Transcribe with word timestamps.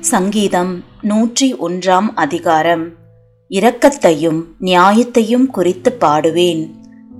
சங்கீதம் 0.00 0.84
நூற்றி 1.02 1.54
ஒன்றாம் 1.54 2.08
அதிகாரம். 2.14 2.92
இரக்கத்தையும் 3.50 4.44
நியாயத்தையும் 4.60 5.46
குறித்து 5.46 5.96
பாடுவேன். 6.00 6.70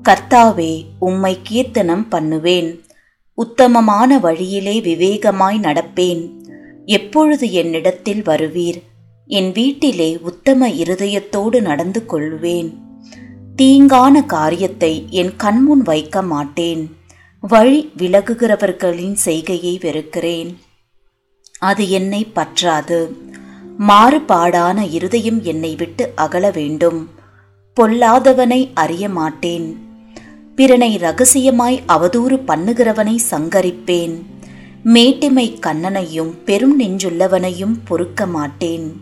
கர்த்தாவே 0.03 0.83
உம்மை 0.99 1.39
கீர்த்தனம் 1.43 2.09
பண்ணுவேன். 2.09 2.85
உத்தமமான 3.35 4.19
வழியிலே 4.19 4.81
விவேகமாய் 4.81 5.59
நடப்பேன். 5.59 6.31
எப்பொழுது 6.85 7.53
என்னிடத்தில் 7.53 8.23
வருவீர்? 8.23 8.83
என் 9.27 9.53
வீட்டிலே 9.53 10.19
உத்தம 10.21 10.69
இருதயத்தோடு 10.69 11.61
நடந்து 11.61 12.07
கொள்வேன். 12.07 12.79
தீங்கான 13.63 14.27
காரியத்தை 14.27 15.07
என் 15.11 15.37
கண்முன் 15.37 15.83
வைக்க 15.83 16.23
மாட்டேன். 16.23 16.97
வழி 17.41 17.91
விலகுகிறவர்களின் 17.99 19.13
செய்கையை 19.13 19.79
வெறுக்கிறேன். 19.81 20.59
அது 21.61 21.91
என்னை 21.91 22.33
பற்றாது. 22.35 23.15
மாறுபாடான 23.89 24.89
இருதயம் 24.91 25.43
என்னை 25.43 25.75
விட்டு 25.75 26.13
அகல 26.15 26.51
வேண்டும். 26.51 27.09
பொல்லாதவனை 27.81 28.71
அறிய 28.75 29.09
மாட்டேன். 29.09 29.89
பிறனை 30.57 30.97
ரகசியமாய் 30.97 31.83
அவதூறு 31.89 32.41
பண்ணுகிறவனை 32.47 33.17
சங்கரிப்பேன். 33.31 34.23
மேட்டிமை 34.85 35.59
கண்ணனையும் 35.67 36.33
பெரும் 36.45 36.81
நெஞ்சுள்ளவனையும் 36.81 37.77
பொறுக்க 37.85 38.27
மாட்டேன். 38.27 38.93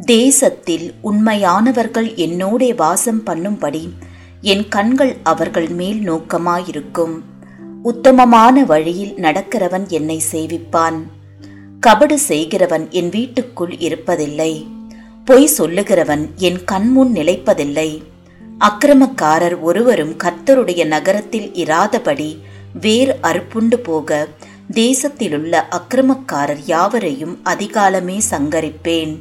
தேசத்தில் 0.00 0.94
உண்மையானவர்கள் 1.02 2.14
என்னோடே 2.14 2.74
வாசம் 2.74 3.22
பண்ணும்படி 3.26 3.90
என் 4.40 4.68
கண்கள் 4.68 5.16
அவர்கள் 5.22 5.68
மேல் 5.68 6.12
நோக்கமாயிருக்கும். 6.12 7.20
உத்தமமான 7.82 8.64
வழியில் 8.64 9.14
நடக்கிறவன் 9.14 9.88
என்னை 9.88 10.22
சேவிப்பான். 10.32 11.00
கபடு 11.86 12.14
செய்கிறவன் 12.14 12.90
என் 12.90 13.08
வீட்டுக்குள் 13.08 13.74
இருப்பதில்லை. 13.76 14.66
பொய் 15.24 15.50
சொல்லுகிறவன் 15.58 16.34
என் 16.34 16.64
கண்முன் 16.64 17.12
நிலைப்பதில்லை. 17.12 18.02
அக்கிரமக்காரர் 18.60 19.60
ஒருவரும் 19.60 20.16
கர்த்தருடைய 20.24 20.86
நகரத்தில் 20.86 21.50
இராதபடி 21.50 22.38
வேறு 22.80 23.16
அறுப்புண்டு 23.22 23.74
போக 23.74 24.28
தேசத்திலுள்ள 24.74 25.64
அக்கிரமக்காரர் 25.70 26.60
யாவரையும் 26.66 27.38
அதிகாலமே 27.44 28.20
சங்கரிப்பேன். 28.30 29.16